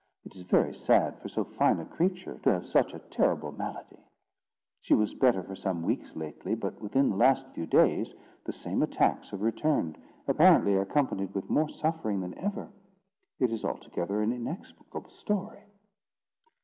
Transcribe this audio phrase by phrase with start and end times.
[0.25, 3.99] It is very sad for so fine a creature to have such a terrible malady.
[4.81, 8.81] She was better for some weeks lately, but within the last few days the same
[8.81, 12.71] attacks have returned, apparently accompanied with more suffering than ever.
[13.37, 15.61] It is altogether an inexplicable story."